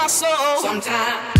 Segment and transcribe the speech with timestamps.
[0.00, 0.62] my soul.
[0.62, 1.39] Sometimes.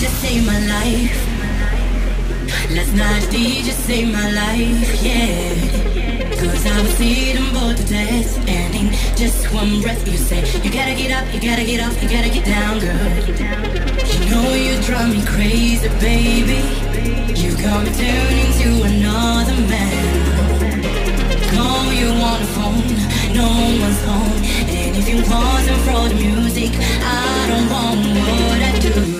[0.00, 1.12] Just save my life.
[2.74, 5.52] Last night DJ saved my life, yeah.
[6.40, 8.32] Cause I was eating bored to death.
[8.48, 11.92] And in just one breath you said You gotta get up, you gotta get up,
[12.02, 12.96] you gotta get down, girl.
[14.08, 16.64] You know you drive me crazy, baby.
[17.36, 20.06] You got me turning to another man.
[21.52, 22.88] Call you on the phone,
[23.36, 23.48] no
[23.84, 24.40] one's home.
[24.64, 25.04] And if
[26.08, 26.70] the music,
[27.04, 28.00] I don't want
[28.48, 29.19] what I do.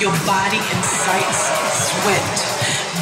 [0.00, 1.40] your body incites
[1.88, 2.28] sweat.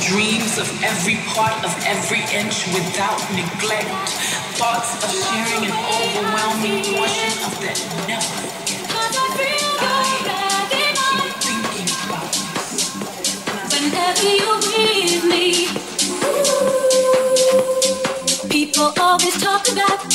[0.07, 3.91] Dreams of every part of every inch without neglect.
[4.55, 8.95] Thoughts of sharing an overwhelming portion of that never forget.
[13.71, 14.17] When that
[18.51, 20.14] People always talk about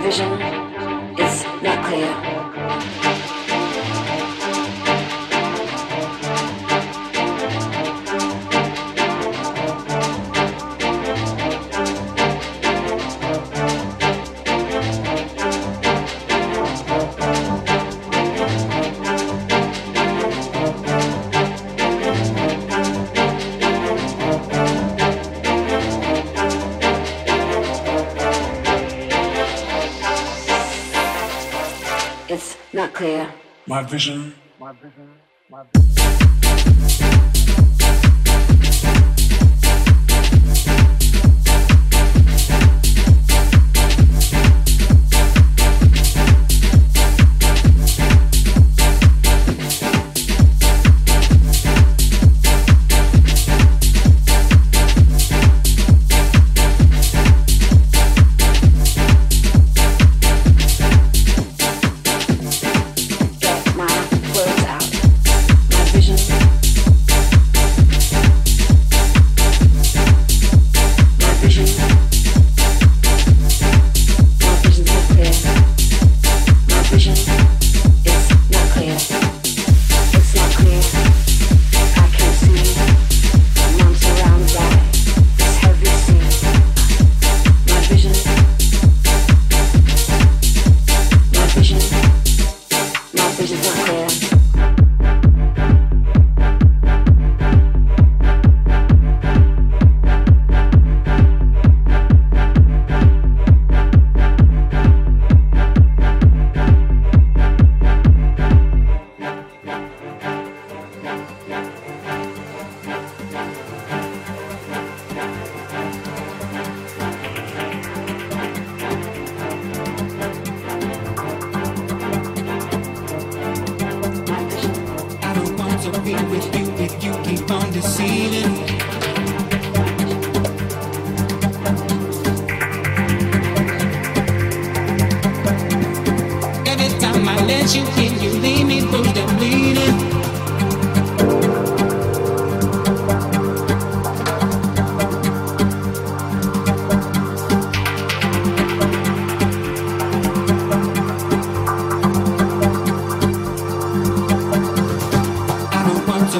[0.00, 0.32] vision
[1.18, 2.33] is not clear.
[33.74, 34.32] my vision.
[34.60, 35.10] My vision.
[35.50, 36.13] My vision.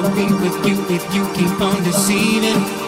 [0.01, 2.84] misery with you if you keep on deceiving.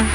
[0.00, 0.09] you.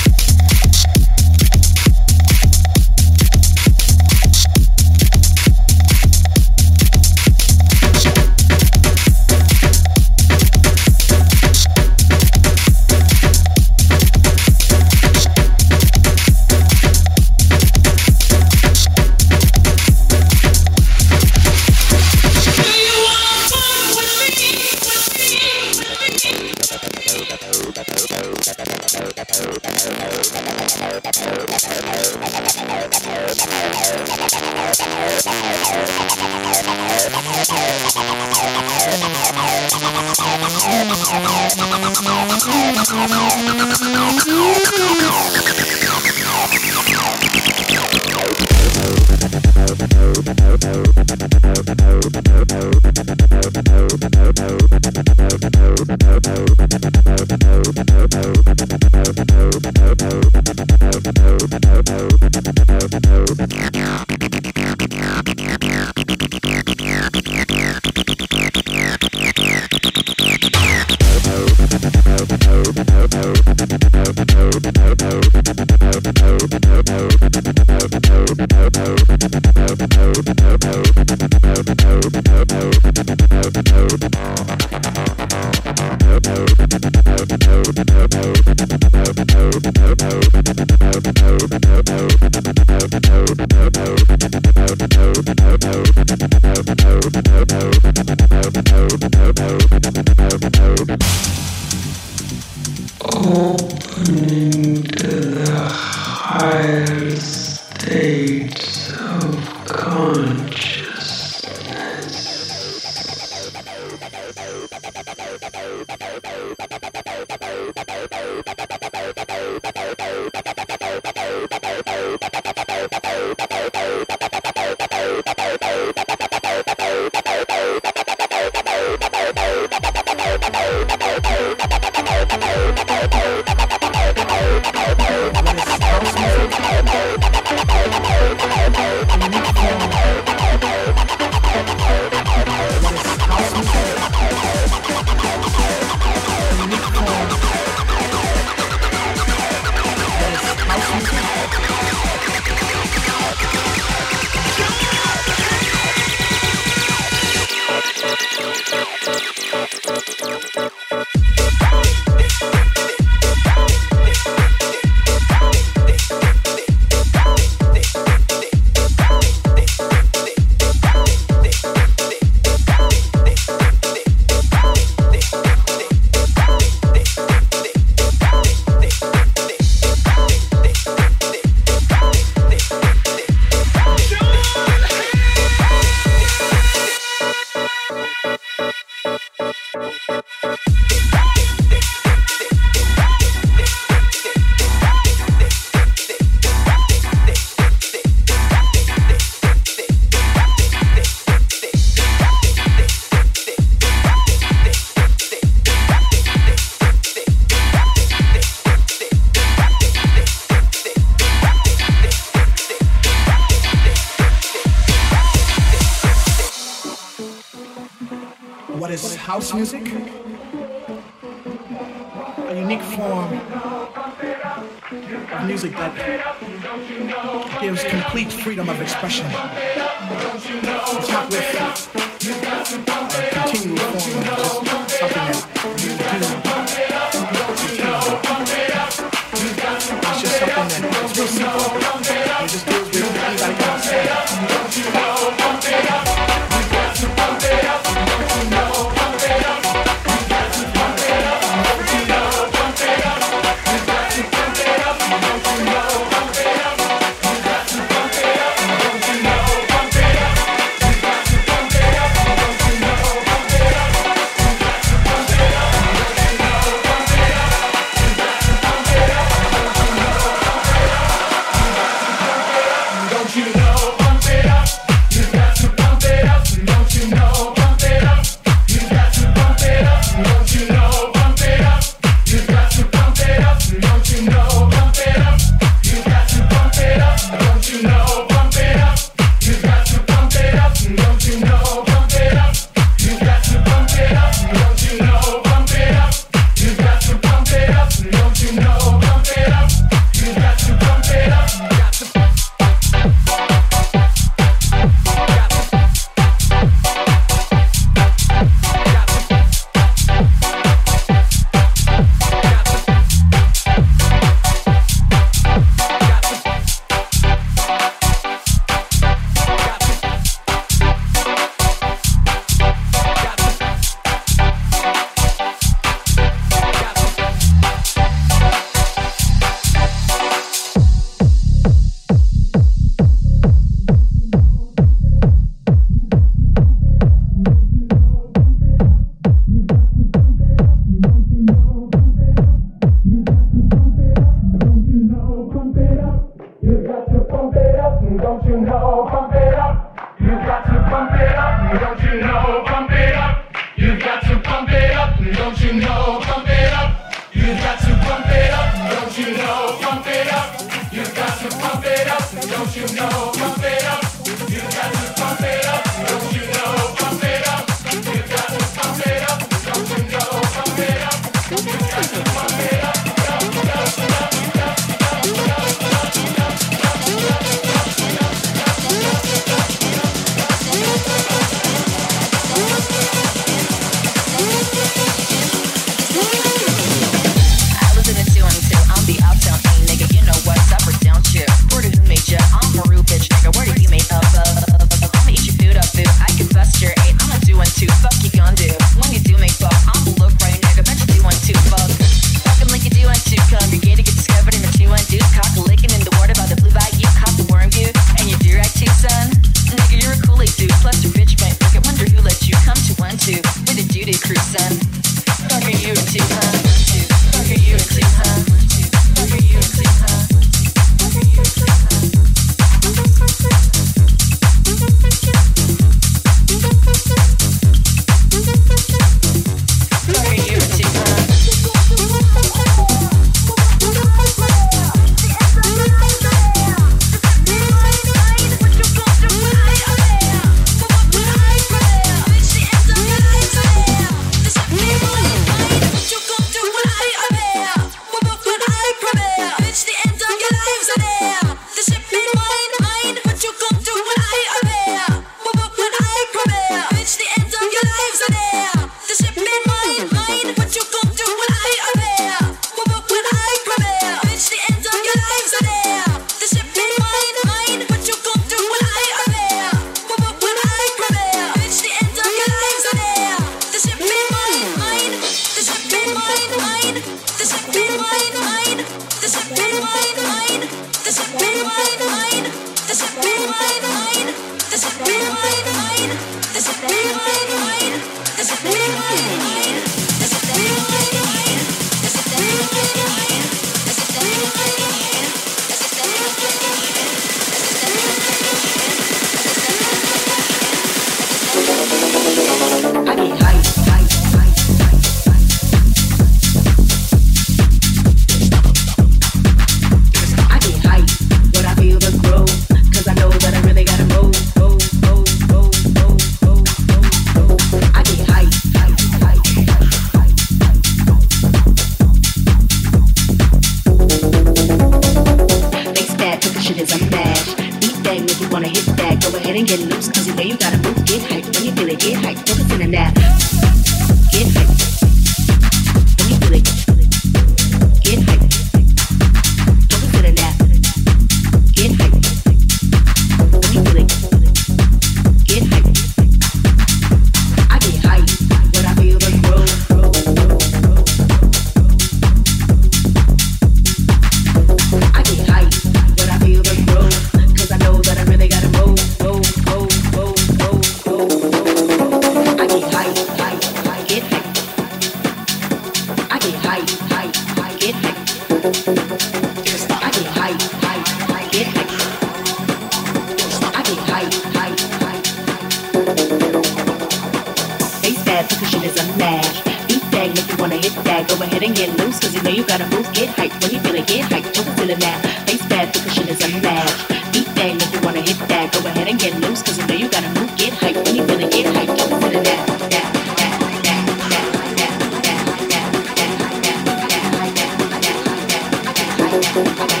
[599.31, 600.00] ありがとうございました